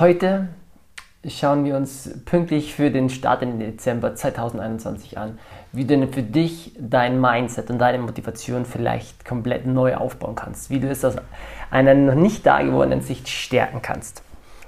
Heute 0.00 0.48
schauen 1.24 1.64
wir 1.64 1.76
uns 1.76 2.10
pünktlich 2.24 2.74
für 2.74 2.90
den 2.90 3.08
Start 3.08 3.42
den 3.42 3.60
Dezember 3.60 4.16
2021 4.16 5.18
an, 5.18 5.38
wie 5.70 5.84
du 5.84 6.08
für 6.08 6.24
dich 6.24 6.72
dein 6.76 7.20
Mindset 7.20 7.70
und 7.70 7.78
deine 7.78 7.98
Motivation 7.98 8.64
vielleicht 8.64 9.24
komplett 9.24 9.66
neu 9.66 9.94
aufbauen 9.94 10.34
kannst, 10.34 10.68
wie 10.68 10.80
du 10.80 10.88
es 10.90 11.04
aus 11.04 11.14
einer 11.70 11.94
noch 11.94 12.16
nicht 12.16 12.44
da 12.44 12.60
gewordenen 12.60 13.02
Sicht 13.02 13.28
stärken 13.28 13.82
kannst. 13.82 14.24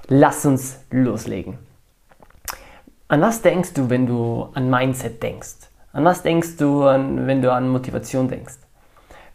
Lass 0.07 0.45
uns 0.45 0.79
loslegen. 0.91 1.57
An 3.09 3.19
was 3.19 3.41
denkst 3.41 3.73
du, 3.73 3.89
wenn 3.89 4.07
du 4.07 4.47
an 4.53 4.69
Mindset 4.69 5.21
denkst? 5.21 5.67
An 5.91 6.05
was 6.05 6.23
denkst 6.23 6.55
du, 6.55 6.85
wenn 6.85 7.41
du 7.41 7.51
an 7.51 7.67
Motivation 7.67 8.29
denkst? 8.29 8.59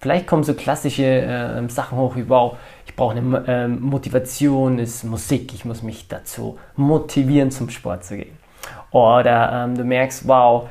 Vielleicht 0.03 0.27
kommen 0.27 0.43
so 0.43 0.55
klassische 0.55 1.05
äh, 1.05 1.68
Sachen 1.68 1.96
hoch 1.96 2.17
wie, 2.17 2.29
wow, 2.29 2.57
ich 2.85 2.96
brauche 2.96 3.17
eine 3.17 3.45
äh, 3.46 3.68
Motivation, 3.68 4.81
ist 4.81 5.04
Musik, 5.04 5.54
ich 5.54 5.64
muss 5.64 5.85
mich 5.85 6.09
dazu 6.09 6.59
motivieren, 6.75 7.53
zum 7.53 7.71
Sport 7.71 8.04
zu 8.04 8.17
gehen. 8.17 8.36
Oder 8.90 9.64
ähm, 9.64 9.76
du 9.76 9.85
merkst, 9.85 10.26
wow, 10.26 10.68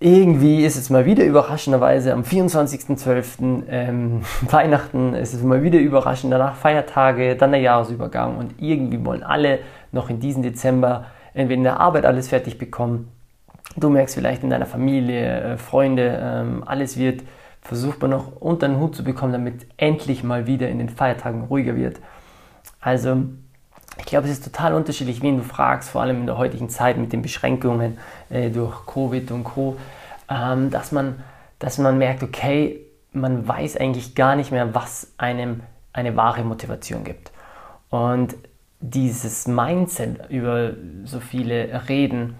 irgendwie 0.00 0.64
ist 0.64 0.74
es 0.74 0.90
mal 0.90 1.04
wieder 1.06 1.22
überraschenderweise 1.22 2.12
am 2.12 2.22
24.12. 2.22 3.62
Ähm, 3.68 4.22
Weihnachten, 4.50 5.14
ist 5.14 5.32
es 5.32 5.44
mal 5.44 5.62
wieder 5.62 5.78
überraschend, 5.78 6.32
danach 6.32 6.56
Feiertage, 6.56 7.36
dann 7.36 7.52
der 7.52 7.60
Jahresübergang 7.60 8.36
und 8.36 8.60
irgendwie 8.60 9.04
wollen 9.04 9.22
alle 9.22 9.60
noch 9.92 10.10
in 10.10 10.18
diesem 10.18 10.42
Dezember 10.42 11.04
entweder 11.34 11.58
in 11.58 11.62
der 11.62 11.78
Arbeit 11.78 12.04
alles 12.04 12.26
fertig 12.26 12.58
bekommen. 12.58 13.12
Du 13.76 13.90
merkst 13.90 14.16
vielleicht 14.16 14.42
in 14.42 14.50
deiner 14.50 14.66
Familie, 14.66 15.52
äh, 15.52 15.56
Freunde, 15.56 16.18
ähm, 16.20 16.64
alles 16.66 16.98
wird 16.98 17.22
versucht 17.66 18.00
man 18.00 18.10
noch 18.10 18.36
unter 18.40 18.68
den 18.68 18.78
Hut 18.78 18.94
zu 18.94 19.04
bekommen, 19.04 19.32
damit 19.32 19.66
endlich 19.76 20.22
mal 20.22 20.46
wieder 20.46 20.68
in 20.68 20.78
den 20.78 20.88
Feiertagen 20.88 21.44
ruhiger 21.44 21.76
wird. 21.76 22.00
Also 22.80 23.24
ich 23.98 24.04
glaube, 24.04 24.26
es 24.26 24.32
ist 24.32 24.44
total 24.44 24.74
unterschiedlich, 24.74 25.22
wen 25.22 25.38
du 25.38 25.42
fragst, 25.42 25.90
vor 25.90 26.02
allem 26.02 26.20
in 26.20 26.26
der 26.26 26.38
heutigen 26.38 26.68
Zeit 26.68 26.96
mit 26.98 27.12
den 27.12 27.22
Beschränkungen 27.22 27.98
äh, 28.30 28.50
durch 28.50 28.86
Covid 28.86 29.30
und 29.32 29.44
Co., 29.44 29.76
ähm, 30.28 30.70
dass, 30.70 30.92
man, 30.92 31.22
dass 31.58 31.78
man 31.78 31.98
merkt, 31.98 32.22
okay, 32.22 32.80
man 33.12 33.46
weiß 33.46 33.76
eigentlich 33.78 34.14
gar 34.14 34.36
nicht 34.36 34.52
mehr, 34.52 34.74
was 34.74 35.12
einem 35.16 35.62
eine 35.92 36.14
wahre 36.16 36.44
Motivation 36.44 37.04
gibt. 37.04 37.32
Und 37.90 38.34
dieses 38.80 39.48
Mindset 39.48 40.28
über 40.28 40.72
so 41.04 41.20
viele 41.20 41.88
Reden 41.88 42.34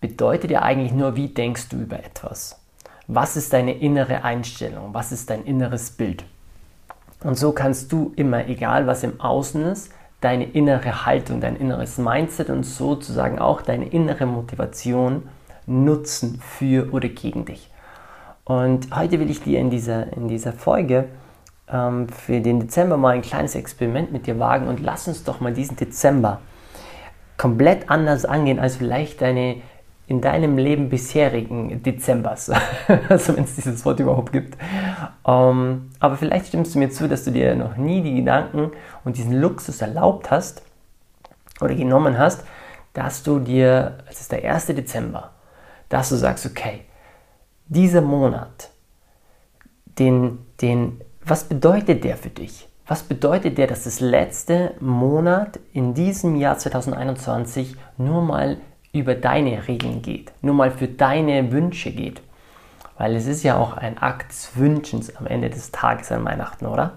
bedeutet 0.00 0.50
ja 0.50 0.62
eigentlich 0.62 0.92
nur, 0.92 1.16
wie 1.16 1.28
denkst 1.28 1.68
du 1.68 1.76
über 1.76 1.98
etwas. 1.98 2.57
Was 3.08 3.38
ist 3.38 3.54
deine 3.54 3.72
innere 3.72 4.22
Einstellung? 4.22 4.92
Was 4.92 5.12
ist 5.12 5.30
dein 5.30 5.44
inneres 5.44 5.90
Bild? 5.90 6.24
Und 7.24 7.38
so 7.38 7.52
kannst 7.52 7.90
du 7.90 8.12
immer, 8.16 8.46
egal 8.48 8.86
was 8.86 9.02
im 9.02 9.18
Außen 9.18 9.64
ist, 9.64 9.90
deine 10.20 10.44
innere 10.44 11.06
Haltung, 11.06 11.40
dein 11.40 11.56
inneres 11.56 11.96
Mindset 11.96 12.50
und 12.50 12.64
sozusagen 12.64 13.38
auch 13.38 13.62
deine 13.62 13.88
innere 13.88 14.26
Motivation 14.26 15.22
nutzen 15.66 16.40
für 16.40 16.92
oder 16.92 17.08
gegen 17.08 17.46
dich. 17.46 17.70
Und 18.44 18.94
heute 18.94 19.18
will 19.20 19.30
ich 19.30 19.42
dir 19.42 19.58
in 19.58 19.70
dieser, 19.70 20.12
in 20.12 20.28
dieser 20.28 20.52
Folge 20.52 21.06
ähm, 21.70 22.10
für 22.10 22.40
den 22.40 22.60
Dezember 22.60 22.98
mal 22.98 23.14
ein 23.14 23.22
kleines 23.22 23.54
Experiment 23.54 24.12
mit 24.12 24.26
dir 24.26 24.38
wagen 24.38 24.68
und 24.68 24.80
lass 24.80 25.08
uns 25.08 25.24
doch 25.24 25.40
mal 25.40 25.54
diesen 25.54 25.76
Dezember 25.76 26.40
komplett 27.38 27.88
anders 27.88 28.26
angehen 28.26 28.58
als 28.58 28.76
vielleicht 28.76 29.22
deine 29.22 29.62
in 30.08 30.22
deinem 30.22 30.56
Leben 30.56 30.88
bisherigen 30.88 31.82
Dezembers, 31.82 32.50
also 33.10 33.36
wenn 33.36 33.44
es 33.44 33.56
dieses 33.56 33.84
Wort 33.84 34.00
überhaupt 34.00 34.32
gibt. 34.32 34.56
Ähm, 35.26 35.90
aber 36.00 36.16
vielleicht 36.16 36.46
stimmst 36.46 36.74
du 36.74 36.78
mir 36.78 36.88
zu, 36.88 37.08
dass 37.08 37.24
du 37.24 37.30
dir 37.30 37.54
noch 37.54 37.76
nie 37.76 38.02
die 38.02 38.14
Gedanken 38.14 38.72
und 39.04 39.18
diesen 39.18 39.34
Luxus 39.34 39.82
erlaubt 39.82 40.30
hast 40.30 40.62
oder 41.60 41.74
genommen 41.74 42.16
hast, 42.16 42.44
dass 42.94 43.22
du 43.22 43.38
dir, 43.38 43.98
es 44.10 44.22
ist 44.22 44.32
der 44.32 44.50
1. 44.50 44.66
Dezember, 44.68 45.32
dass 45.90 46.08
du 46.08 46.16
sagst, 46.16 46.46
okay, 46.46 46.86
dieser 47.66 48.00
Monat, 48.00 48.70
den, 49.98 50.38
den, 50.62 51.02
was 51.22 51.44
bedeutet 51.44 52.02
der 52.02 52.16
für 52.16 52.30
dich? 52.30 52.66
Was 52.86 53.02
bedeutet 53.02 53.58
der, 53.58 53.66
dass 53.66 53.84
das 53.84 54.00
letzte 54.00 54.72
Monat 54.80 55.60
in 55.74 55.92
diesem 55.92 56.36
Jahr 56.36 56.56
2021 56.56 57.76
nur 57.98 58.22
mal 58.22 58.56
über 58.92 59.14
deine 59.14 59.68
Regeln 59.68 60.02
geht, 60.02 60.32
nur 60.42 60.54
mal 60.54 60.70
für 60.70 60.88
deine 60.88 61.52
Wünsche 61.52 61.90
geht. 61.90 62.22
Weil 62.96 63.14
es 63.14 63.26
ist 63.26 63.44
ja 63.44 63.56
auch 63.56 63.76
ein 63.76 63.98
Akt 63.98 64.30
des 64.30 64.50
Wünschens 64.56 65.14
am 65.16 65.26
Ende 65.26 65.50
des 65.50 65.70
Tages 65.70 66.10
an 66.10 66.24
Weihnachten, 66.24 66.66
oder? 66.66 66.94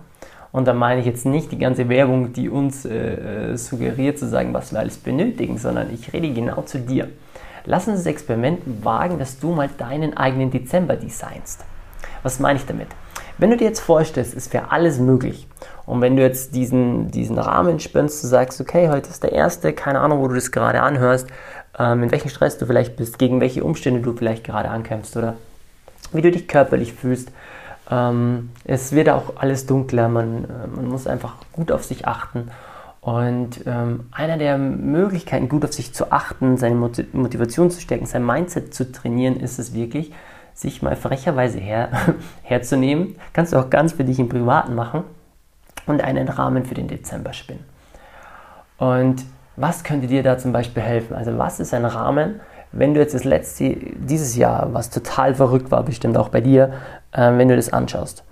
Und 0.52 0.68
da 0.68 0.74
meine 0.74 1.00
ich 1.00 1.06
jetzt 1.06 1.26
nicht 1.26 1.52
die 1.52 1.58
ganze 1.58 1.88
Werbung, 1.88 2.34
die 2.34 2.50
uns 2.50 2.86
äh, 2.86 3.52
äh, 3.52 3.58
suggeriert 3.58 4.20
zu 4.20 4.28
sagen, 4.28 4.54
was 4.54 4.72
wir 4.74 4.80
alles 4.80 4.98
benötigen, 4.98 5.58
sondern 5.58 5.94
ich 5.94 6.12
rede 6.12 6.34
genau 6.34 6.64
zu 6.64 6.80
dir. 6.80 7.10
Lass 7.66 7.88
uns 7.88 8.00
das 8.00 8.06
Experiment 8.08 8.60
wagen, 8.84 9.20
dass 9.20 9.40
du 9.40 9.54
mal 9.54 9.70
deinen 9.78 10.18
eigenen 10.18 10.52
Dezember 10.52 10.96
designst. 10.96 11.64
Was 12.24 12.40
meine 12.40 12.60
ich 12.60 12.66
damit? 12.66 12.88
Wenn 13.38 13.50
du 13.50 13.58
dir 13.58 13.66
jetzt 13.66 13.80
vorstellst, 13.80 14.36
es 14.36 14.52
wäre 14.54 14.72
alles 14.72 15.00
möglich 15.00 15.48
und 15.86 16.02
wenn 16.02 16.16
du 16.16 16.22
jetzt 16.22 16.54
diesen, 16.54 17.10
diesen 17.10 17.40
Rahmen 17.40 17.80
spannst, 17.80 18.24
du 18.24 18.28
sagst, 18.28 18.62
okay, 18.62 18.90
heute 18.90 19.10
ist 19.10 19.24
der 19.24 19.32
erste, 19.32 19.74
keine 19.74 20.00
Ahnung, 20.00 20.20
wo 20.20 20.28
du 20.28 20.36
das 20.36 20.52
gerade 20.52 20.82
anhörst, 20.82 21.28
ähm, 21.78 22.04
in 22.04 22.12
welchem 22.12 22.30
Stress 22.30 22.58
du 22.58 22.66
vielleicht 22.66 22.96
bist, 22.96 23.20
gegen 23.20 23.40
welche 23.42 23.64
Umstände 23.64 24.02
du 24.02 24.14
vielleicht 24.14 24.44
gerade 24.44 24.70
ankämpfst 24.70 25.16
oder 25.18 25.36
wie 26.12 26.22
du 26.22 26.32
dich 26.32 26.48
körperlich 26.48 26.94
fühlst. 26.94 27.32
Ähm, 27.90 28.50
es 28.64 28.92
wird 28.94 29.10
auch 29.10 29.38
alles 29.38 29.66
dunkler, 29.66 30.10
man, 30.10 30.46
äh, 30.46 30.68
man 30.76 30.88
muss 30.88 31.08
einfach 31.08 31.36
gut 31.52 31.72
auf 31.72 31.84
sich 31.84 32.08
achten. 32.08 32.52
Und 33.02 33.62
ähm, 33.66 34.08
einer 34.12 34.38
der 34.38 34.58
Möglichkeiten, 34.60 35.50
gut 35.50 35.66
auf 35.66 35.74
sich 35.74 35.94
zu 35.94 36.12
achten, 36.12 36.58
seine 36.58 36.76
Motivation 36.76 37.72
zu 37.72 37.82
stärken, 37.82 38.06
sein 38.06 38.24
Mindset 38.24 38.76
zu 38.76 38.92
trainieren, 38.92 39.38
ist 39.38 39.58
es 39.58 39.74
wirklich, 39.74 40.14
sich 40.54 40.84
mal 40.84 40.96
frecherweise 40.96 41.58
her, 41.58 41.90
herzunehmen. 42.44 43.16
Kannst 43.34 43.54
du 43.54 43.58
auch 43.58 43.72
ganz 43.72 43.94
für 43.94 44.04
dich 44.04 44.20
im 44.20 44.30
Privaten 44.30 44.76
machen 44.76 45.04
und 45.88 46.02
einen 46.02 46.28
Rahmen 46.28 46.66
für 46.66 46.76
den 46.76 46.88
Dezember 46.88 47.34
spinnen. 47.34 47.66
Und 48.78 49.24
was 49.56 49.84
könnte 49.84 50.08
dir 50.08 50.24
da 50.24 50.38
zum 50.38 50.54
Beispiel 50.54 50.84
helfen? 50.84 51.16
Also 51.16 51.38
was 51.38 51.60
ist 51.60 51.74
ein 51.74 51.86
Rahmen, 51.86 52.40
wenn 52.72 52.94
du 52.94 53.02
jetzt 53.02 53.14
das 53.14 53.24
letzte, 53.24 53.76
dieses 53.76 54.36
Jahr, 54.36 54.74
was 54.74 54.90
total 54.90 55.36
verrückt 55.36 55.72
war, 55.72 55.84
bestimmt 55.84 56.18
auch 56.18 56.30
bei 56.30 56.42
dir, 56.42 56.74
äh, 57.12 57.32
wenn 57.38 57.50
du 57.50 57.56
das 57.56 57.74
anschaust. 57.74 58.24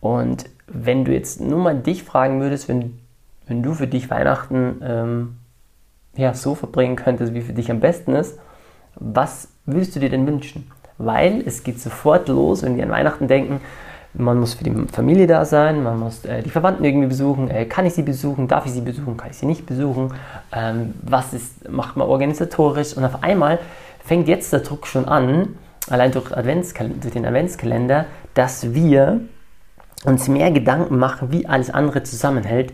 Und 0.00 0.46
wenn 0.66 1.04
du 1.04 1.12
jetzt 1.12 1.40
nur 1.40 1.62
mal 1.62 1.76
dich 1.78 2.02
fragen 2.02 2.40
würdest, 2.40 2.68
wenn, 2.68 2.98
wenn 3.46 3.62
du 3.62 3.74
für 3.74 3.86
dich 3.86 4.10
Weihnachten 4.10 4.80
ähm, 4.82 5.36
ja, 6.16 6.32
so 6.34 6.54
verbringen 6.54 6.96
könntest, 6.96 7.34
wie 7.34 7.42
für 7.42 7.52
dich 7.52 7.70
am 7.70 7.80
besten 7.80 8.14
ist, 8.14 8.38
was 8.94 9.48
würdest 9.66 9.96
du 9.96 10.00
dir 10.00 10.10
denn 10.10 10.26
wünschen? 10.26 10.70
Weil 10.96 11.42
es 11.44 11.64
geht 11.64 11.80
sofort 11.80 12.28
los, 12.28 12.62
wenn 12.62 12.76
wir 12.76 12.84
an 12.84 12.90
Weihnachten 12.90 13.28
denken, 13.28 13.60
man 14.14 14.38
muss 14.38 14.54
für 14.54 14.64
die 14.64 14.72
Familie 14.92 15.26
da 15.26 15.44
sein, 15.44 15.82
man 15.82 15.98
muss 15.98 16.24
äh, 16.24 16.42
die 16.42 16.50
Verwandten 16.50 16.84
irgendwie 16.84 17.08
besuchen. 17.08 17.50
Äh, 17.50 17.66
kann 17.66 17.84
ich 17.84 17.94
sie 17.94 18.02
besuchen? 18.02 18.48
Darf 18.48 18.64
ich 18.66 18.72
sie 18.72 18.80
besuchen? 18.80 19.16
Kann 19.16 19.30
ich 19.30 19.36
sie 19.36 19.46
nicht 19.46 19.66
besuchen? 19.66 20.14
Ähm, 20.52 20.94
was 21.02 21.34
ist, 21.34 21.68
macht 21.68 21.96
man 21.96 22.08
organisatorisch? 22.08 22.96
Und 22.96 23.04
auf 23.04 23.22
einmal 23.22 23.58
fängt 24.04 24.28
jetzt 24.28 24.52
der 24.52 24.60
Druck 24.60 24.86
schon 24.86 25.06
an, 25.06 25.56
allein 25.88 26.12
durch, 26.12 26.30
durch 26.30 27.12
den 27.12 27.26
Adventskalender, 27.26 28.06
dass 28.34 28.72
wir 28.72 29.20
uns 30.04 30.28
mehr 30.28 30.50
Gedanken 30.50 30.98
machen, 30.98 31.32
wie 31.32 31.46
alles 31.46 31.70
andere 31.70 32.02
zusammenhält, 32.02 32.72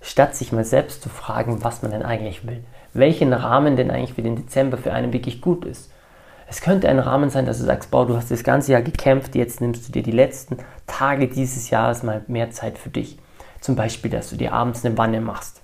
statt 0.00 0.34
sich 0.34 0.50
mal 0.50 0.64
selbst 0.64 1.02
zu 1.02 1.08
fragen, 1.08 1.62
was 1.62 1.82
man 1.82 1.92
denn 1.92 2.02
eigentlich 2.02 2.46
will. 2.46 2.64
Welchen 2.94 3.32
Rahmen 3.32 3.76
denn 3.76 3.90
eigentlich 3.90 4.14
für 4.14 4.22
den 4.22 4.36
Dezember 4.36 4.78
für 4.78 4.92
einen 4.92 5.12
wirklich 5.12 5.40
gut 5.40 5.64
ist. 5.64 5.92
Es 6.50 6.60
könnte 6.60 6.88
ein 6.88 6.98
Rahmen 6.98 7.30
sein, 7.30 7.46
dass 7.46 7.58
du 7.58 7.64
sagst, 7.64 7.92
boah, 7.92 8.04
du 8.04 8.16
hast 8.16 8.32
das 8.32 8.42
ganze 8.42 8.72
Jahr 8.72 8.82
gekämpft, 8.82 9.36
jetzt 9.36 9.60
nimmst 9.60 9.86
du 9.86 9.92
dir 9.92 10.02
die 10.02 10.10
letzten 10.10 10.56
Tage 10.88 11.28
dieses 11.28 11.70
Jahres 11.70 12.02
mal 12.02 12.22
mehr 12.26 12.50
Zeit 12.50 12.76
für 12.76 12.90
dich. 12.90 13.18
Zum 13.60 13.76
Beispiel, 13.76 14.10
dass 14.10 14.30
du 14.30 14.36
dir 14.36 14.52
abends 14.52 14.84
eine 14.84 14.98
Wanne 14.98 15.20
machst. 15.20 15.60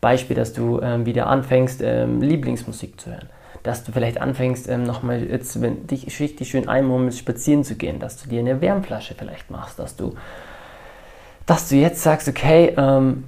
Beispiel, 0.00 0.34
dass 0.34 0.54
du 0.54 0.80
ähm, 0.80 1.04
wieder 1.04 1.26
anfängst, 1.26 1.82
ähm, 1.82 2.22
Lieblingsmusik 2.22 2.98
zu 2.98 3.10
hören. 3.10 3.28
Dass 3.62 3.84
du 3.84 3.92
vielleicht 3.92 4.22
anfängst, 4.22 4.70
ähm, 4.70 4.84
nochmal 4.84 5.22
jetzt, 5.22 5.60
wenn 5.60 5.86
dich 5.86 6.18
richtig 6.18 6.48
schön 6.48 6.66
einmurmelst, 6.66 7.18
spazieren 7.18 7.62
zu 7.62 7.74
gehen. 7.74 7.98
Dass 7.98 8.16
du 8.16 8.30
dir 8.30 8.40
eine 8.40 8.62
Wärmflasche 8.62 9.14
vielleicht 9.14 9.50
machst. 9.50 9.78
Dass 9.78 9.96
du, 9.96 10.14
dass 11.44 11.68
du 11.68 11.76
jetzt 11.76 12.02
sagst, 12.02 12.26
okay, 12.26 12.72
ähm, 12.78 13.24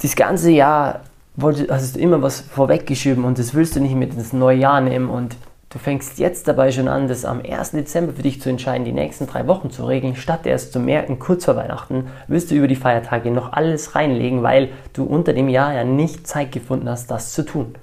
das 0.00 0.14
ganze 0.14 0.52
Jahr 0.52 1.00
wollte, 1.34 1.66
hast 1.70 1.96
du 1.96 2.00
immer 2.00 2.22
was 2.22 2.40
vorweggeschoben 2.40 3.24
und 3.24 3.38
das 3.38 3.52
willst 3.52 3.74
du 3.74 3.80
nicht 3.80 3.96
mit 3.96 4.14
ins 4.14 4.32
neue 4.32 4.58
Jahr 4.58 4.80
nehmen 4.80 5.10
und 5.10 5.36
Du 5.72 5.78
fängst 5.78 6.18
jetzt 6.18 6.48
dabei 6.48 6.72
schon 6.72 6.88
an, 6.88 7.06
das 7.06 7.24
am 7.24 7.40
1. 7.48 7.70
Dezember 7.70 8.12
für 8.12 8.22
dich 8.22 8.42
zu 8.42 8.50
entscheiden, 8.50 8.84
die 8.84 8.90
nächsten 8.90 9.28
drei 9.28 9.46
Wochen 9.46 9.70
zu 9.70 9.86
regeln, 9.86 10.16
statt 10.16 10.44
erst 10.44 10.72
zu 10.72 10.80
merken, 10.80 11.20
kurz 11.20 11.44
vor 11.44 11.54
Weihnachten 11.54 12.08
wirst 12.26 12.50
du 12.50 12.56
über 12.56 12.66
die 12.66 12.74
Feiertage 12.74 13.30
noch 13.30 13.52
alles 13.52 13.94
reinlegen, 13.94 14.42
weil 14.42 14.70
du 14.94 15.04
unter 15.04 15.32
dem 15.32 15.48
Jahr 15.48 15.72
ja 15.72 15.84
nicht 15.84 16.26
Zeit 16.26 16.50
gefunden 16.50 16.88
hast, 16.88 17.08
das 17.12 17.32
zu 17.32 17.44
tun. 17.44 17.76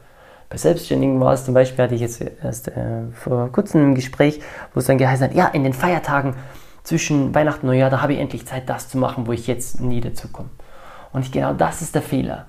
Bei 0.50 0.58
Selbstständigen 0.58 1.18
war 1.22 1.32
es 1.32 1.46
zum 1.46 1.54
Beispiel, 1.54 1.86
hatte 1.86 1.96
ich 1.96 2.02
jetzt 2.02 2.22
erst 2.44 2.68
äh, 2.68 3.04
vor 3.14 3.50
kurzem 3.54 3.92
ein 3.92 3.96
Gespräch, 3.96 4.42
wo 4.74 4.82
es 4.82 4.86
dann 4.88 4.98
geheißen 4.98 5.30
hat, 5.30 5.34
ja, 5.34 5.48
in 5.48 5.64
den 5.64 5.72
Feiertagen 5.72 6.36
zwischen 6.84 7.34
Weihnachten 7.34 7.68
und 7.68 7.72
Neujahr, 7.72 7.90
da 7.90 8.02
habe 8.02 8.12
ich 8.12 8.20
endlich 8.20 8.46
Zeit, 8.46 8.68
das 8.68 8.90
zu 8.90 8.98
machen, 8.98 9.28
wo 9.28 9.32
ich 9.32 9.48
jetzt 9.48 9.80
nie 9.80 10.02
dazu 10.02 10.28
komme. 10.28 10.50
Und 11.14 11.22
ich, 11.22 11.32
genau 11.32 11.54
das 11.54 11.82
ist 11.82 11.96
der 11.96 12.02
Fehler 12.02 12.48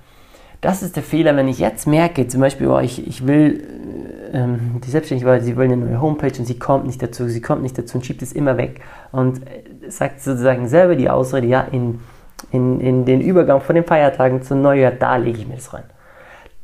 Das 0.61 0.83
ist 0.83 0.97
der 0.97 1.05
Fehler, 1.05 1.37
wenn 1.37 1.47
ich 1.47 1.61
jetzt 1.61 1.87
merke, 1.87 2.27
zum 2.27 2.41
Beispiel, 2.41 2.67
oh, 2.67 2.81
ich, 2.81 3.07
ich 3.07 3.25
will, 3.25 3.78
ähm, 4.33 4.81
die 4.85 4.91
Selbstständige 4.91 5.29
war, 5.29 5.41
sie 5.41 5.57
will 5.57 5.65
eine 5.65 5.77
neue 5.77 6.01
Homepage 6.01 6.33
und 6.39 6.45
sie 6.45 6.59
kommt 6.59 6.87
nicht 6.87 7.03
dazu, 7.03 7.29
sie 7.29 7.41
kommt 7.41 7.63
nicht 7.63 7.79
dazu 7.79 7.99
und 7.99 8.07
schiebt 8.07 8.23
es 8.23 8.33
immer 8.33 8.57
weg 8.57 8.81
und 9.13 9.47
äh, 9.47 9.91
sagt 9.91 10.21
sozusagen 10.21 10.69
selber 10.69 10.97
die 10.97 11.11
Ausrede, 11.11 11.47
ja, 11.47 11.63
in, 11.63 12.01
in, 12.51 12.81
in 12.81 13.05
den 13.05 13.21
Übergang 13.21 13.61
von 13.61 13.75
den 13.75 13.85
Feiertagen 13.85 14.43
zum 14.43 14.63
Neujahr, 14.63 14.93
da 14.93 15.17
lege 15.17 15.39
ich 15.39 15.49
mir 15.49 15.57
das 15.57 15.73
rein. 15.73 15.85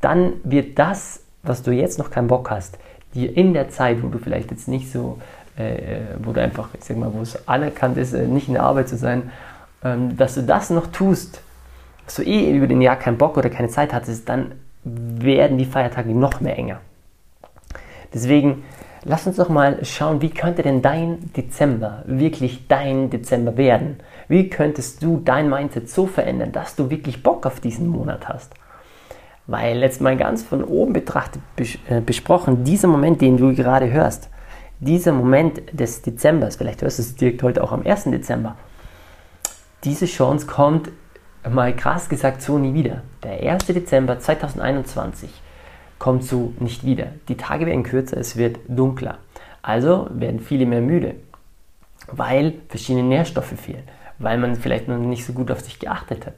Dann 0.00 0.34
wird 0.44 0.78
das, 0.78 1.22
was 1.42 1.62
du 1.62 1.70
jetzt 1.70 1.98
noch 1.98 2.10
keinen 2.10 2.28
Bock 2.28 2.50
hast, 2.50 2.78
dir 3.14 3.36
in 3.36 3.54
der 3.54 3.68
Zeit, 3.68 4.02
wo 4.02 4.08
du 4.08 4.18
vielleicht 4.18 4.50
jetzt 4.50 4.68
nicht 4.68 4.90
so, 4.90 5.18
äh, 5.58 5.74
äh 5.74 6.00
wo 6.22 6.32
du 6.32 6.40
einfach, 6.40 6.68
ich 6.74 6.84
sag 6.84 6.96
mal, 6.96 7.12
wo 7.12 7.22
es 7.22 7.48
anerkannt 7.48 7.96
ist, 7.96 8.12
äh, 8.12 8.26
nicht 8.26 8.48
in 8.48 8.54
der 8.54 8.64
Arbeit 8.64 8.88
zu 8.88 8.96
sein, 8.96 9.30
ähm, 9.82 10.16
dass 10.16 10.34
du 10.34 10.42
das 10.42 10.70
noch 10.70 10.88
tust, 10.88 11.40
dass 12.06 12.16
du 12.16 12.22
eh 12.22 12.54
über 12.54 12.66
den 12.66 12.82
Jahr 12.82 12.96
keinen 12.96 13.18
Bock 13.18 13.36
oder 13.36 13.50
keine 13.50 13.68
Zeit 13.68 13.92
hattest, 13.92 14.28
dann 14.28 14.52
werden 14.84 15.56
die 15.58 15.64
Feiertage 15.64 16.10
noch 16.10 16.40
mehr 16.40 16.58
enger. 16.58 16.80
Deswegen 18.14 18.64
lass 19.04 19.26
uns 19.26 19.36
doch 19.36 19.48
mal 19.48 19.84
schauen, 19.84 20.22
wie 20.22 20.30
könnte 20.30 20.62
denn 20.62 20.80
dein 20.80 21.32
Dezember 21.36 22.02
wirklich 22.06 22.68
dein 22.68 23.10
Dezember 23.10 23.56
werden? 23.56 23.98
Wie 24.28 24.48
könntest 24.48 25.02
du 25.02 25.20
dein 25.22 25.50
Mindset 25.50 25.90
so 25.90 26.06
verändern, 26.06 26.52
dass 26.52 26.76
du 26.76 26.90
wirklich 26.90 27.22
Bock 27.22 27.44
auf 27.44 27.60
diesen 27.60 27.88
Monat 27.88 28.28
hast? 28.28 28.54
Weil 29.46 29.78
jetzt 29.80 30.00
mal 30.00 30.16
ganz 30.16 30.42
von 30.42 30.64
oben 30.64 30.94
betrachtet 30.94 31.42
äh, 31.88 32.00
besprochen, 32.00 32.64
dieser 32.64 32.88
Moment, 32.88 33.20
den 33.20 33.36
du 33.36 33.54
gerade 33.54 33.90
hörst, 33.90 34.30
dieser 34.80 35.12
Moment 35.12 35.60
des 35.72 36.00
Dezembers, 36.00 36.56
vielleicht 36.56 36.82
hörst 36.82 36.98
du 36.98 37.02
es 37.02 37.16
direkt 37.16 37.42
heute 37.42 37.62
auch 37.62 37.72
am 37.72 37.84
1. 37.84 38.04
Dezember, 38.04 38.56
diese 39.84 40.06
Chance 40.06 40.46
kommt 40.46 40.90
mal 41.48 41.76
krass 41.76 42.08
gesagt 42.08 42.40
so 42.40 42.58
nie 42.58 42.72
wieder. 42.72 43.02
Der 43.22 43.52
1. 43.52 43.66
Dezember 43.66 44.18
2021 44.18 45.30
kommt 46.04 46.22
so 46.22 46.52
nicht 46.60 46.84
wieder. 46.84 47.06
Die 47.28 47.36
Tage 47.38 47.64
werden 47.64 47.82
kürzer, 47.82 48.18
es 48.18 48.36
wird 48.36 48.58
dunkler. 48.68 49.16
Also 49.62 50.06
werden 50.10 50.38
viele 50.38 50.66
mehr 50.66 50.82
müde, 50.82 51.14
weil 52.08 52.56
verschiedene 52.68 53.08
Nährstoffe 53.08 53.54
fehlen, 53.58 53.84
weil 54.18 54.36
man 54.36 54.54
vielleicht 54.54 54.86
noch 54.86 54.98
nicht 54.98 55.24
so 55.24 55.32
gut 55.32 55.50
auf 55.50 55.60
sich 55.60 55.78
geachtet 55.78 56.26
hat. 56.26 56.34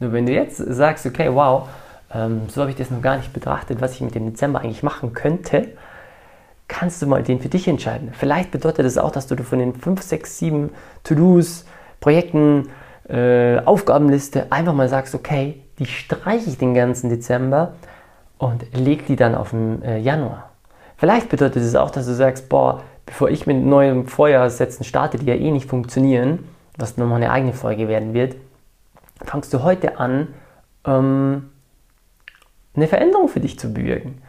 Nur 0.00 0.12
wenn 0.12 0.26
du 0.26 0.32
jetzt 0.34 0.58
sagst, 0.58 1.06
okay, 1.06 1.30
wow, 1.32 1.66
ähm, 2.12 2.42
so 2.48 2.60
habe 2.60 2.70
ich 2.70 2.76
das 2.76 2.90
noch 2.90 3.00
gar 3.00 3.16
nicht 3.16 3.32
betrachtet, 3.32 3.80
was 3.80 3.94
ich 3.94 4.02
mit 4.02 4.14
dem 4.14 4.26
Dezember 4.26 4.60
eigentlich 4.60 4.82
machen 4.82 5.14
könnte, 5.14 5.68
kannst 6.68 7.00
du 7.00 7.06
mal 7.06 7.22
den 7.22 7.40
für 7.40 7.48
dich 7.48 7.66
entscheiden. 7.68 8.10
Vielleicht 8.12 8.50
bedeutet 8.50 8.84
das 8.84 8.98
auch, 8.98 9.12
dass 9.12 9.26
du 9.26 9.42
von 9.42 9.58
den 9.58 9.72
5, 9.72 10.02
6, 10.02 10.38
7 10.38 10.70
To-Dos, 11.04 11.64
Projekten, 12.00 12.68
äh, 13.08 13.60
Aufgabenliste 13.60 14.52
einfach 14.52 14.74
mal 14.74 14.90
sagst, 14.90 15.14
okay, 15.14 15.62
die 15.78 15.86
streiche 15.86 16.50
ich 16.50 16.58
den 16.58 16.74
ganzen 16.74 17.08
Dezember 17.08 17.72
und 18.38 18.64
leg 18.76 19.06
die 19.06 19.16
dann 19.16 19.34
auf 19.34 19.50
den 19.50 19.82
äh, 19.82 19.98
Januar. 19.98 20.50
Vielleicht 20.96 21.28
bedeutet 21.28 21.62
es 21.62 21.74
auch, 21.74 21.90
dass 21.90 22.06
du 22.06 22.14
sagst, 22.14 22.48
boah, 22.48 22.82
bevor 23.04 23.28
ich 23.28 23.46
mit 23.46 23.58
neuen 23.64 24.06
Vorjahrssätzen 24.06 24.84
starte, 24.84 25.18
die 25.18 25.26
ja 25.26 25.34
eh 25.34 25.50
nicht 25.50 25.68
funktionieren, 25.68 26.40
was 26.76 26.96
nochmal 26.96 27.16
eine 27.16 27.30
eigene 27.30 27.52
Folge 27.52 27.88
werden 27.88 28.14
wird, 28.14 28.36
fangst 29.24 29.52
du 29.52 29.62
heute 29.62 29.98
an, 29.98 30.28
ähm, 30.84 31.50
eine 32.74 32.86
Veränderung 32.86 33.28
für 33.28 33.40
dich 33.40 33.58
zu 33.58 33.72
bewirken. 33.72 34.22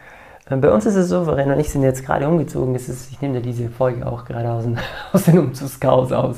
Äh, 0.49 0.57
bei 0.57 0.71
uns 0.71 0.85
ist 0.85 0.95
es 0.95 1.09
so, 1.09 1.25
Verena 1.25 1.53
und 1.53 1.59
ich 1.59 1.69
sind 1.69 1.83
jetzt 1.83 2.05
gerade 2.05 2.27
umgezogen. 2.27 2.73
Das 2.73 2.87
ist, 2.89 3.11
ich 3.11 3.21
nehme 3.21 3.35
dir 3.35 3.41
diese 3.41 3.69
Folge 3.69 4.05
auch 4.05 4.25
gerade 4.25 4.51
aus, 4.51 4.65
aus 5.13 5.25
den 5.25 5.39
Umzugschaos 5.39 6.11
aus 6.11 6.37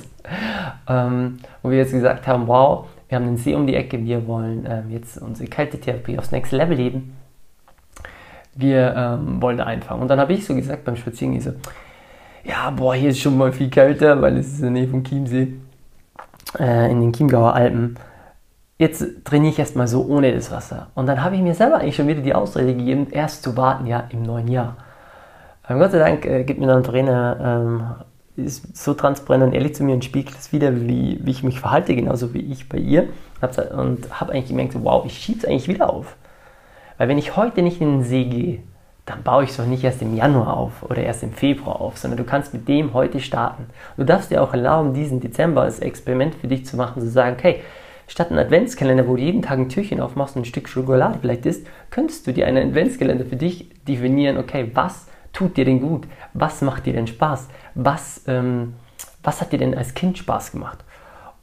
ähm, 0.87 1.37
wo 1.61 1.69
wir 1.69 1.77
jetzt 1.77 1.91
gesagt 1.91 2.27
haben, 2.27 2.47
wow, 2.47 2.87
wir 3.07 3.17
haben 3.17 3.27
einen 3.27 3.37
See 3.37 3.55
um 3.55 3.67
die 3.67 3.75
Ecke, 3.75 4.03
wir 4.03 4.27
wollen 4.27 4.67
ähm, 4.69 4.89
jetzt 4.89 5.17
unsere 5.21 5.49
Kältetherapie 5.49 6.17
aufs 6.17 6.31
nächste 6.31 6.57
Level 6.57 6.77
leben. 6.77 7.15
Wir 8.59 8.93
ähm, 8.95 9.41
wollen 9.41 9.57
da 9.57 9.65
einfangen. 9.65 10.01
Und 10.01 10.09
dann 10.09 10.19
habe 10.19 10.33
ich 10.33 10.45
so 10.45 10.53
gesagt 10.53 10.83
beim 10.83 10.95
Spazierengehen 10.95 11.41
so, 11.41 11.51
ja, 12.43 12.69
boah, 12.71 12.93
hier 12.93 13.09
ist 13.09 13.19
schon 13.19 13.37
mal 13.37 13.51
viel 13.51 13.69
kälter, 13.69 14.21
weil 14.21 14.37
es 14.37 14.47
ist 14.47 14.59
in 14.59 14.63
der 14.63 14.71
Nähe 14.71 14.87
vom 14.87 15.03
Chiemsee, 15.03 15.53
äh, 16.59 16.91
in 16.91 17.01
den 17.01 17.13
Chiemgauer 17.13 17.53
Alpen. 17.53 17.95
Jetzt 18.77 19.25
trainiere 19.25 19.51
ich 19.51 19.59
erstmal 19.59 19.87
so 19.87 20.05
ohne 20.05 20.33
das 20.33 20.51
Wasser. 20.51 20.87
Und 20.95 21.05
dann 21.05 21.23
habe 21.23 21.35
ich 21.35 21.41
mir 21.41 21.53
selber 21.53 21.77
eigentlich 21.77 21.95
schon 21.95 22.07
wieder 22.07 22.21
die 22.21 22.33
Ausrede 22.33 22.75
gegeben, 22.75 23.07
erst 23.11 23.43
zu 23.43 23.55
warten, 23.57 23.87
ja, 23.87 24.05
im 24.09 24.23
neuen 24.23 24.47
Jahr. 24.47 24.77
Ähm, 25.69 25.79
Gott 25.79 25.91
sei 25.91 25.99
Dank 25.99 26.25
äh, 26.25 26.43
gibt 26.43 26.59
mir 26.59 26.67
dann 26.67 26.83
Trainer 26.83 27.37
ähm, 27.41 27.83
ist 28.45 28.75
so 28.77 28.93
transparent 28.93 29.43
und 29.43 29.53
ehrlich 29.53 29.75
zu 29.75 29.83
mir 29.83 29.93
und 29.93 30.05
spiegelt 30.05 30.37
es 30.37 30.51
wieder, 30.51 30.75
wie, 30.75 31.19
wie 31.21 31.31
ich 31.31 31.43
mich 31.43 31.59
verhalte, 31.59 31.95
genauso 31.95 32.33
wie 32.33 32.39
ich 32.39 32.69
bei 32.69 32.77
ihr. 32.77 33.09
Und 33.75 34.19
habe 34.19 34.33
eigentlich 34.33 34.47
gemerkt, 34.47 34.75
wow, 34.81 35.05
ich 35.05 35.17
schiebe 35.17 35.39
es 35.39 35.45
eigentlich 35.45 35.67
wieder 35.67 35.89
auf. 35.89 36.15
Weil 36.99 37.07
wenn 37.07 37.17
ich 37.17 37.37
heute 37.37 37.61
nicht 37.61 37.81
in 37.81 37.99
den 37.99 38.03
See 38.03 38.25
gehe, 38.25 38.59
dann 39.05 39.23
baue 39.23 39.45
ich 39.45 39.51
es 39.51 39.57
doch 39.57 39.65
nicht 39.65 39.83
erst 39.83 40.01
im 40.01 40.15
Januar 40.15 40.55
auf 40.55 40.83
oder 40.83 41.01
erst 41.01 41.23
im 41.23 41.31
Februar 41.31 41.81
auf, 41.81 41.97
sondern 41.97 42.17
du 42.17 42.25
kannst 42.25 42.53
mit 42.53 42.67
dem 42.67 42.93
heute 42.93 43.21
starten. 43.21 43.67
Du 43.97 44.03
darfst 44.03 44.29
dir 44.29 44.43
auch 44.43 44.53
erlauben, 44.53 44.93
diesen 44.93 45.21
Dezember 45.21 45.61
als 45.61 45.79
Experiment 45.79 46.35
für 46.35 46.47
dich 46.47 46.65
zu 46.65 46.75
machen, 46.75 47.01
zu 47.01 47.09
sagen, 47.09 47.37
okay, 47.39 47.61
statt 48.05 48.29
einen 48.29 48.39
Adventskalender, 48.39 49.07
wo 49.07 49.15
du 49.15 49.21
jeden 49.21 49.41
Tag 49.41 49.57
ein 49.57 49.69
Türchen 49.69 50.01
aufmachst 50.01 50.35
und 50.35 50.41
ein 50.41 50.45
Stück 50.45 50.67
Schokolade 50.67 51.19
vielleicht 51.21 51.45
isst, 51.45 51.65
könntest 51.89 52.27
du 52.27 52.33
dir 52.33 52.45
einen 52.45 52.69
Adventskalender 52.69 53.25
für 53.25 53.37
dich 53.37 53.69
definieren, 53.85 54.37
okay, 54.37 54.69
was 54.73 55.07
tut 55.31 55.55
dir 55.55 55.63
denn 55.63 55.79
gut? 55.79 56.05
Was 56.33 56.61
macht 56.61 56.85
dir 56.85 56.93
denn 56.93 57.07
Spaß? 57.07 57.47
Was, 57.75 58.23
ähm, 58.27 58.73
was 59.23 59.39
hat 59.39 59.53
dir 59.53 59.59
denn 59.59 59.73
als 59.73 59.93
Kind 59.93 60.17
Spaß 60.17 60.51
gemacht? 60.51 60.79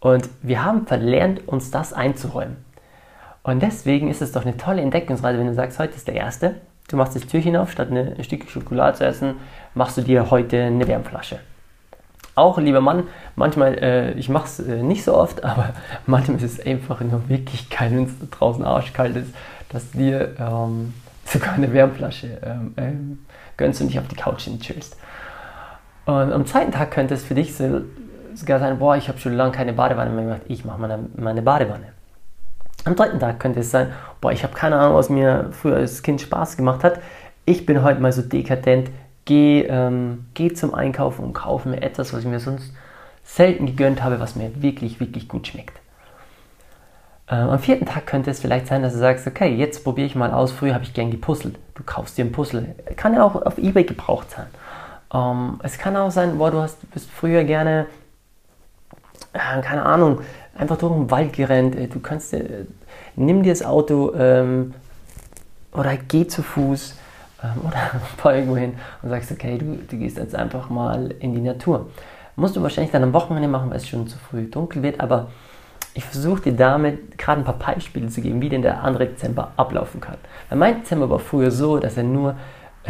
Und 0.01 0.29
wir 0.43 0.63
haben 0.63 0.87
verlernt, 0.87 1.49
uns 1.49 1.71
das 1.71 1.95
einzuräumen. 1.95 2.66
Und 3.47 3.63
deswegen 3.63 4.11
ist 4.11 4.23
es 4.23 4.33
doch 4.33 4.43
eine 4.43 4.57
tolle 4.57 4.83
Entdeckungsreise, 4.83 5.39
wenn 5.39 5.47
du 5.47 5.55
sagst, 5.55 5.79
heute 5.79 5.95
ist 5.95 6.09
der 6.09 6.17
erste. 6.17 6.57
Du 6.89 6.97
machst 6.97 7.15
das 7.15 7.25
Türchen 7.29 7.55
auf, 7.55 7.71
statt 7.71 7.93
ein 7.93 8.25
Stück 8.25 8.51
Schokolade 8.51 8.99
zu 8.99 9.07
essen, 9.07 9.37
machst 9.73 9.97
du 9.97 10.03
dir 10.03 10.33
heute 10.33 10.61
eine 10.65 10.89
Wärmflasche. 10.89 11.39
Auch, 12.35 12.59
lieber 12.59 12.81
Mann, 12.81 13.05
manchmal, 13.37 13.79
äh, 13.79 14.13
ich 14.15 14.29
mache 14.29 14.47
es 14.47 14.59
äh, 14.59 14.83
nicht 14.83 15.05
so 15.05 15.17
oft, 15.17 15.45
aber 15.45 15.75
manchmal 16.07 16.39
ist 16.39 16.59
es 16.59 16.67
einfach 16.67 17.01
nur 17.03 17.29
wirklich 17.29 17.71
geil, 17.71 17.93
wenn 17.93 18.05
es 18.07 18.31
draußen 18.31 18.65
arschkalt 18.65 19.15
ist, 19.15 19.33
dass 19.69 19.93
du 19.93 19.99
dir 19.99 20.35
ähm, 20.41 20.93
sogar 21.25 21.55
eine 21.55 21.73
Wärmflasche 21.73 22.41
ähm, 22.45 22.75
ähm, 22.77 23.19
gönnst 23.57 23.81
und 23.81 23.89
dich 23.89 24.01
auf 24.01 24.09
die 24.09 24.17
Couch 24.17 24.49
chillst. 24.59 24.97
Und 26.07 26.33
am 26.33 26.47
zweiten 26.47 26.73
Tag 26.73 26.91
könnte 26.91 27.15
es 27.15 27.23
für 27.23 27.35
dich 27.37 27.55
sogar 27.55 28.59
sein, 28.59 28.81
boah, 28.81 28.97
ich 28.97 29.09
habe 29.09 29.19
schon 29.19 29.35
lange 29.35 29.53
keine 29.53 29.73
Badewanne 29.73 30.11
mehr 30.11 30.25
gemacht, 30.25 30.43
ich 30.49 30.65
mache 30.65 30.81
meine, 30.81 30.99
meine 31.17 31.43
Badewanne. 31.43 31.96
Am 32.87 32.95
dritten 32.95 33.19
Tag 33.19 33.41
könnte 33.41 33.61
es 33.61 33.73
sein, 33.73 33.93
boah, 34.21 34.31
ich 34.31 34.45
habe 34.45 34.55
keine 34.55 34.79
Ahnung, 34.79 34.95
was 34.95 35.11
mir 35.11 35.49
früher 35.51 35.75
als 35.75 36.05
Kind 36.05 36.21
Spaß 36.21 36.57
gemacht 36.57 36.85
hat. 36.85 37.01
Ich 37.45 37.67
bin 37.67 37.83
heute 37.83 38.01
mal 38.01 38.13
so 38.13 38.23
dekadent, 38.23 38.91
gehe 39.25 39.65
ähm, 39.65 40.27
geh 40.35 40.53
zum 40.53 40.73
Einkaufen 40.73 41.25
und 41.25 41.33
kaufe 41.33 41.69
mir 41.69 41.83
etwas, 41.83 42.13
was 42.13 42.21
ich 42.21 42.27
mir 42.27 42.39
sonst 42.39 42.73
selten 43.25 43.67
gegönnt 43.67 44.05
habe, 44.05 44.21
was 44.21 44.37
mir 44.37 44.63
wirklich, 44.63 45.01
wirklich 45.01 45.27
gut 45.27 45.49
schmeckt. 45.49 45.77
Ähm, 47.29 47.49
am 47.49 47.59
vierten 47.59 47.87
Tag 47.87 48.07
könnte 48.07 48.31
es 48.31 48.39
vielleicht 48.39 48.69
sein, 48.69 48.83
dass 48.83 48.93
du 48.93 49.01
sagst, 49.01 49.27
okay, 49.27 49.53
jetzt 49.53 49.83
probiere 49.83 50.07
ich 50.07 50.15
mal 50.15 50.33
aus. 50.33 50.53
Früher 50.53 50.73
habe 50.73 50.85
ich 50.85 50.95
gern 50.95 51.11
gepuzzelt. 51.11 51.59
Du 51.75 51.83
kaufst 51.83 52.17
dir 52.17 52.25
ein 52.25 52.31
Puzzle. 52.31 52.77
Kann 52.95 53.15
ja 53.15 53.25
auch 53.25 53.35
auf 53.35 53.59
Ebay 53.59 53.83
gebraucht 53.83 54.31
sein. 54.31 54.47
Ähm, 55.13 55.59
es 55.65 55.77
kann 55.77 55.97
auch 55.97 56.13
sein, 56.13 56.39
boah, 56.39 56.53
du 56.53 56.61
hast, 56.61 56.89
bist 56.93 57.11
früher 57.11 57.43
gerne, 57.43 57.87
äh, 59.33 59.61
keine 59.61 59.85
Ahnung, 59.85 60.21
einfach 60.59 60.79
durch 60.79 60.93
den 60.93 61.11
Wald 61.11 61.33
gerannt. 61.33 61.77
Äh, 61.77 61.89
du 61.89 62.01
kannst, 62.01 62.33
äh, 62.33 62.65
nimm 63.15 63.43
dir 63.43 63.53
das 63.53 63.65
Auto 63.65 64.13
ähm, 64.15 64.75
oder 65.73 65.97
geh 65.97 66.27
zu 66.27 66.43
Fuß 66.43 66.97
ähm, 67.43 67.61
oder 67.67 67.79
fahr 68.17 68.35
irgendwo 68.35 68.57
hin 68.57 68.75
und 69.03 69.11
sagst, 69.11 69.33
okay, 69.33 69.59
du, 69.59 69.79
du 69.89 69.97
gehst 69.97 70.19
jetzt 70.19 70.35
einfach 70.35 70.71
mal 70.71 71.13
in 71.21 71.35
die 71.35 71.41
Natur. 71.41 71.89
Musst 72.37 72.57
du 72.57 72.63
wahrscheinlich 72.63 72.93
dann 72.93 73.03
am 73.03 73.13
Wochenende 73.13 73.49
machen, 73.49 73.71
weil 73.71 73.79
es 73.79 73.89
schon 73.89 74.07
zu 74.07 74.19
früh 74.19 74.45
dunkel 74.45 74.83
wird, 74.83 75.01
aber 75.01 75.29
ich 75.95 76.05
versuche 76.05 76.43
dir 76.43 76.53
damit 76.53 77.17
gerade 77.17 77.41
ein 77.41 77.45
paar 77.45 77.59
Beispiele 77.59 78.09
zu 78.09 78.21
geben, 78.21 78.43
wie 78.43 78.51
denn 78.51 78.61
der 78.61 78.83
andere 78.83 79.07
Dezember 79.07 79.53
ablaufen 79.57 80.01
kann. 80.01 80.19
Weil 80.51 80.59
mein 80.59 80.81
Dezember 80.81 81.09
war 81.09 81.19
früher 81.19 81.51
so, 81.51 81.79
dass 81.79 81.97
er 81.97 82.03
nur, 82.03 82.37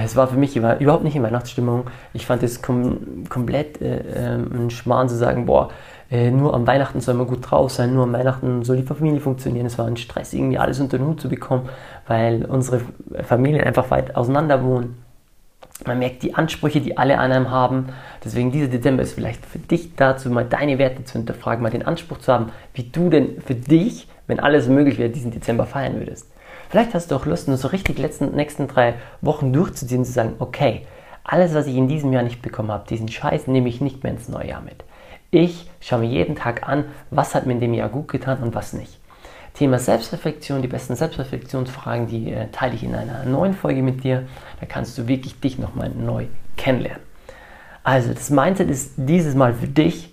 es 0.05 0.17
war 0.17 0.29
für 0.29 0.37
mich 0.37 0.57
überhaupt 0.57 1.05
nicht 1.05 1.17
in 1.17 1.23
Weihnachtsstimmung. 1.23 1.85
Ich 2.13 2.27
fand 2.27 2.43
es 2.43 2.61
kom 2.61 3.25
komplett 3.29 3.81
äh, 3.81 3.99
äh, 3.99 4.35
ein 4.35 4.71
Schmarrn 4.71 5.09
zu 5.09 5.17
sagen, 5.17 5.47
boah, 5.47 5.71
äh, 6.11 6.31
nur 6.31 6.55
am 6.55 6.67
Weihnachten 6.67 7.01
soll 7.01 7.15
man 7.15 7.27
gut 7.27 7.51
drauf 7.51 7.71
sein, 7.73 7.95
nur 7.95 8.05
am 8.05 8.13
Weihnachten 8.13 8.63
soll 8.63 8.77
die 8.77 8.83
Familie 8.83 9.21
funktionieren. 9.21 9.67
Es 9.67 9.79
war 9.79 9.87
ein 9.87 9.97
Stress, 9.97 10.35
irgendwie 10.35 10.59
alles 10.59 10.81
unter 10.81 10.99
den 10.99 11.07
Hut 11.07 11.21
zu 11.21 11.29
bekommen, 11.29 11.69
weil 12.07 12.45
unsere 12.45 12.81
Familien 13.23 13.65
einfach 13.65 13.91
weit 13.91 14.15
auseinander 14.17 14.63
wohnen. 14.63 15.03
Man 15.85 15.99
merkt 15.99 16.23
die 16.23 16.35
Ansprüche, 16.35 16.81
die 16.81 16.97
alle 16.97 17.19
an 17.19 17.33
einem 17.33 17.51
haben. 17.51 17.89
Deswegen 18.25 18.51
dieser 18.51 18.69
Dezember 18.69 19.03
ist 19.03 19.13
vielleicht 19.13 19.45
für 19.45 19.59
dich 19.59 19.95
dazu, 19.95 20.31
mal 20.31 20.45
deine 20.45 20.79
Werte 20.79 21.05
zu 21.05 21.15
hinterfragen, 21.15 21.63
mal 21.63 21.71
den 21.71 21.85
Anspruch 21.85 22.19
zu 22.19 22.33
haben, 22.33 22.51
wie 22.73 22.85
du 22.85 23.11
denn 23.11 23.41
für 23.43 23.55
dich, 23.55 24.09
wenn 24.27 24.41
alles 24.41 24.69
möglich 24.69 24.99
wäre, 24.99 25.11
diesen 25.11 25.33
Dezember 25.33 25.67
feiern 25.67 25.99
würdest. 25.99 26.31
Vielleicht 26.77 26.93
hast 26.93 27.11
du 27.11 27.17
auch 27.17 27.25
Lust, 27.25 27.49
nur 27.49 27.57
so 27.57 27.69
richtig 27.69 27.99
letzten 27.99 28.37
nächsten 28.37 28.69
drei 28.69 28.97
Wochen 29.23 29.51
durchzuziehen 29.51 30.01
und 30.01 30.05
zu 30.05 30.13
sagen, 30.13 30.35
okay, 30.41 30.83
alles, 31.25 31.55
was 31.55 31.67
ich 31.67 31.75
in 31.75 31.89
diesem 31.89 32.13
Jahr 32.13 32.23
nicht 32.23 32.43
bekommen 32.43 32.71
habe, 32.71 32.87
diesen 32.87 33.09
Scheiß 33.09 33.47
nehme 33.47 33.71
ich 33.71 33.81
nicht 33.81 34.03
mehr 34.03 34.13
ins 34.13 34.29
neue 34.29 34.49
Jahr 34.49 34.61
mit. 34.61 34.85
Ich 35.31 35.71
schaue 35.81 36.01
mir 36.01 36.11
jeden 36.11 36.37
Tag 36.37 36.69
an, 36.69 36.85
was 37.11 37.35
hat 37.35 37.47
mir 37.47 37.55
in 37.55 37.61
dem 37.61 37.73
Jahr 37.73 37.89
gut 37.89 38.09
getan 38.09 38.43
und 38.43 38.55
was 38.55 38.75
nicht. 38.75 39.01
Thema 39.55 39.79
Selbstreflexion, 39.79 40.61
die 40.61 40.69
besten 40.69 40.97
Selbstreflexionsfragen, 40.97 42.09
die 42.09 42.31
äh, 42.31 42.49
teile 42.53 42.75
ich 42.75 42.85
in 42.85 42.95
einer 42.95 43.25
neuen 43.25 43.55
Folge 43.55 43.83
mit 43.83 44.05
dir. 44.05 44.25
Da 44.61 44.67
kannst 44.67 44.99
du 44.99 45.09
wirklich 45.09 45.41
dich 45.41 45.59
nochmal 45.59 45.89
neu 45.89 46.27
kennenlernen. 46.59 47.01
Also 47.85 48.13
das 48.13 48.29
Mindset 48.29 48.69
ist 48.69 48.93
dieses 48.99 49.35
Mal 49.35 49.55
für 49.55 49.69
dich. 49.69 50.11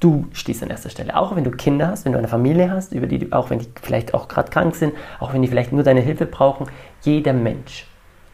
Du 0.00 0.26
stehst 0.32 0.62
an 0.62 0.70
erster 0.70 0.88
Stelle. 0.88 1.14
Auch 1.14 1.36
wenn 1.36 1.44
du 1.44 1.50
Kinder 1.50 1.88
hast, 1.88 2.06
wenn 2.06 2.12
du 2.12 2.18
eine 2.18 2.28
Familie 2.28 2.70
hast, 2.70 2.92
über 2.92 3.06
die, 3.06 3.32
auch 3.32 3.50
wenn 3.50 3.58
die 3.58 3.68
vielleicht 3.82 4.14
auch 4.14 4.28
gerade 4.28 4.50
krank 4.50 4.74
sind, 4.74 4.94
auch 5.18 5.34
wenn 5.34 5.42
die 5.42 5.48
vielleicht 5.48 5.72
nur 5.72 5.82
deine 5.82 6.00
Hilfe 6.00 6.24
brauchen. 6.24 6.66
Jeder 7.02 7.34
Mensch 7.34 7.86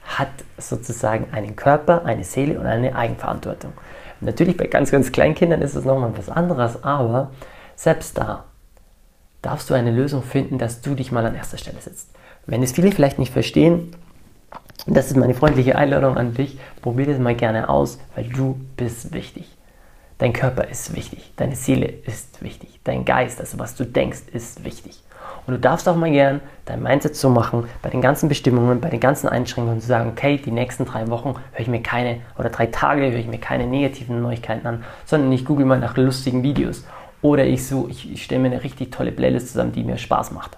hat 0.04 0.28
sozusagen 0.58 1.26
einen 1.32 1.56
Körper, 1.56 2.04
eine 2.04 2.22
Seele 2.22 2.60
und 2.60 2.66
eine 2.66 2.94
Eigenverantwortung. 2.94 3.72
Natürlich 4.20 4.56
bei 4.56 4.68
ganz, 4.68 4.92
ganz 4.92 5.10
kleinen 5.10 5.34
Kindern 5.34 5.60
ist 5.60 5.74
es 5.74 5.84
nochmal 5.84 6.12
was 6.16 6.30
anderes, 6.30 6.82
aber 6.84 7.32
selbst 7.74 8.16
da 8.16 8.44
darfst 9.42 9.68
du 9.68 9.74
eine 9.74 9.90
Lösung 9.90 10.22
finden, 10.22 10.58
dass 10.58 10.80
du 10.80 10.94
dich 10.94 11.12
mal 11.12 11.26
an 11.26 11.34
erster 11.34 11.58
Stelle 11.58 11.80
setzt. 11.80 12.10
Wenn 12.46 12.62
es 12.62 12.72
viele 12.72 12.92
vielleicht 12.92 13.18
nicht 13.18 13.32
verstehen, 13.32 13.94
das 14.86 15.08
ist 15.08 15.16
meine 15.16 15.34
freundliche 15.34 15.76
Einladung 15.76 16.16
an 16.16 16.34
dich, 16.34 16.58
probier 16.80 17.06
das 17.06 17.18
mal 17.18 17.34
gerne 17.34 17.68
aus, 17.68 17.98
weil 18.14 18.28
du 18.28 18.60
bist 18.76 19.12
wichtig. 19.12 19.56
Dein 20.18 20.32
Körper 20.32 20.66
ist 20.68 20.96
wichtig, 20.96 21.32
deine 21.36 21.56
Seele 21.56 21.86
ist 21.86 22.42
wichtig, 22.42 22.80
dein 22.84 23.04
Geist, 23.04 23.38
also 23.38 23.58
was 23.58 23.74
du 23.74 23.84
denkst, 23.84 24.22
ist 24.32 24.64
wichtig. 24.64 25.02
Und 25.46 25.54
du 25.54 25.60
darfst 25.60 25.86
auch 25.88 25.94
mal 25.94 26.10
gern 26.10 26.40
dein 26.64 26.82
Mindset 26.82 27.14
so 27.14 27.28
machen, 27.28 27.64
bei 27.82 27.90
den 27.90 28.00
ganzen 28.00 28.28
Bestimmungen, 28.28 28.80
bei 28.80 28.88
den 28.88 28.98
ganzen 28.98 29.28
Einschränkungen 29.28 29.80
zu 29.80 29.86
sagen, 29.86 30.10
okay, 30.10 30.38
die 30.38 30.50
nächsten 30.50 30.86
drei 30.86 31.06
Wochen 31.08 31.34
höre 31.52 31.60
ich 31.60 31.68
mir 31.68 31.82
keine, 31.82 32.20
oder 32.38 32.48
drei 32.48 32.66
Tage 32.66 33.10
höre 33.10 33.18
ich 33.18 33.26
mir 33.26 33.38
keine 33.38 33.66
negativen 33.66 34.22
Neuigkeiten 34.22 34.66
an, 34.66 34.84
sondern 35.04 35.30
ich 35.32 35.44
google 35.44 35.66
mal 35.66 35.78
nach 35.78 35.96
lustigen 35.96 36.42
Videos. 36.42 36.84
Oder 37.20 37.44
ich 37.44 37.66
so, 37.66 37.86
ich, 37.88 38.10
ich 38.10 38.24
stelle 38.24 38.40
mir 38.40 38.52
eine 38.52 38.64
richtig 38.64 38.90
tolle 38.92 39.12
Playlist 39.12 39.48
zusammen, 39.48 39.72
die 39.72 39.84
mir 39.84 39.98
Spaß 39.98 40.32
macht. 40.32 40.56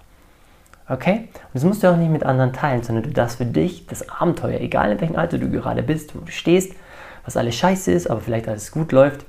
Okay? 0.89 1.29
Und 1.33 1.55
das 1.55 1.65
musst 1.65 1.83
du 1.83 1.89
auch 1.91 1.97
nicht 1.97 2.11
mit 2.11 2.23
anderen 2.23 2.53
teilen, 2.53 2.83
sondern 2.83 3.05
du 3.05 3.11
darfst 3.11 3.39
für 3.39 3.47
dich 3.47 3.87
das 3.87 4.09
Abenteuer, 4.09 4.61
egal 4.61 4.93
in 4.93 5.01
welchem 5.01 5.17
Alter 5.17 5.39
du 5.39 5.51
gerade 5.51 5.83
bist, 5.83 6.15
wo 6.15 6.21
du 6.21 6.31
stehst, 6.31 6.75
was 7.25 7.37
alles 7.37 7.57
scheiße 7.57 7.93
ist, 7.93 8.09
aber 8.09 8.21
vielleicht 8.21 8.49
alles 8.49 8.71
gut 8.71 8.93
läuft, 8.93 9.27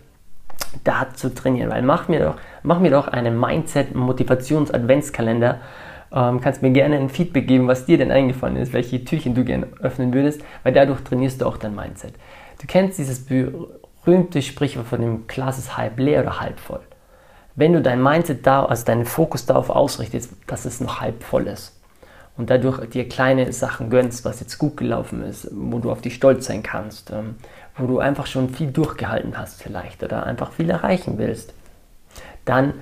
da 0.83 1.07
zu 1.13 1.33
trainieren. 1.33 1.71
Weil 1.71 1.81
mach 1.81 2.07
mir 2.07 2.19
doch, 2.19 2.35
mach 2.63 2.79
mir 2.79 2.91
doch 2.91 3.07
einen 3.07 3.39
Mindset-Motivations-Adventskalender. 3.39 5.59
Ähm, 6.11 6.41
kannst 6.41 6.61
mir 6.61 6.71
gerne 6.71 6.97
ein 6.97 7.09
Feedback 7.09 7.47
geben, 7.47 7.67
was 7.67 7.85
dir 7.85 7.97
denn 7.97 8.11
eingefallen 8.11 8.55
ist, 8.55 8.73
welche 8.73 9.03
Türchen 9.05 9.35
du 9.35 9.43
gerne 9.43 9.67
öffnen 9.79 10.13
würdest, 10.13 10.41
weil 10.63 10.73
dadurch 10.73 11.01
trainierst 11.01 11.41
du 11.41 11.45
auch 11.45 11.57
dein 11.57 11.75
Mindset. 11.75 12.13
Du 12.59 12.67
kennst 12.67 12.97
dieses 12.97 13.25
berühmte 13.25 14.41
Sprichwort 14.41 14.87
von 14.87 15.01
dem 15.01 15.27
Glas 15.27 15.59
ist 15.59 15.77
halb 15.77 15.99
leer 15.99 16.21
oder 16.21 16.39
halb 16.39 16.59
voll. 16.59 16.81
Wenn 17.55 17.73
du 17.73 17.81
dein 17.81 18.01
Mindset 18.01 18.47
da, 18.47 18.65
also 18.65 18.85
deinen 18.85 19.05
Fokus 19.05 19.45
darauf 19.45 19.69
ausrichtest, 19.69 20.31
dass 20.47 20.65
es 20.65 20.81
noch 20.81 21.01
halb 21.01 21.23
voll 21.23 21.47
ist 21.47 21.75
und 22.37 22.49
dadurch 22.49 22.89
dir 22.89 23.07
kleine 23.07 23.51
Sachen 23.51 23.89
gönnst, 23.89 24.23
was 24.23 24.39
jetzt 24.39 24.57
gut 24.57 24.77
gelaufen 24.77 25.23
ist, 25.23 25.49
wo 25.51 25.79
du 25.79 25.91
auf 25.91 26.01
dich 26.01 26.15
stolz 26.15 26.45
sein 26.45 26.63
kannst, 26.63 27.11
ähm, 27.11 27.35
wo 27.79 27.87
du 27.87 27.99
einfach 27.99 28.27
schon 28.27 28.49
viel 28.49 28.71
durchgehalten 28.71 29.37
hast 29.37 29.61
vielleicht 29.61 30.03
oder 30.03 30.25
einfach 30.25 30.51
viel 30.51 30.69
erreichen 30.69 31.17
willst, 31.17 31.53
dann 32.45 32.73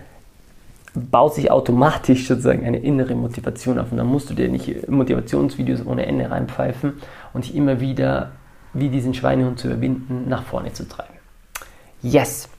baut 0.94 1.36
sich 1.36 1.52
automatisch 1.52 2.28
sozusagen 2.28 2.66
eine 2.66 2.80
innere 2.80 3.16
Motivation 3.16 3.80
auf 3.80 3.92
und 3.92 3.98
dann 3.98 4.08
musst 4.08 4.30
du 4.30 4.34
dir 4.34 4.50
nicht 4.50 4.90
Motivationsvideos 4.90 5.86
ohne 5.86 6.06
Ende 6.06 6.30
reinpfeifen 6.30 6.94
und 7.34 7.46
dich 7.46 7.56
immer 7.56 7.80
wieder 7.80 8.32
wie 8.74 8.90
diesen 8.90 9.14
Schweinehund 9.14 9.60
zu 9.60 9.68
überwinden, 9.68 10.28
nach 10.28 10.44
vorne 10.44 10.74
zu 10.74 10.88
treiben. 10.88 11.14
Yes! 12.02 12.50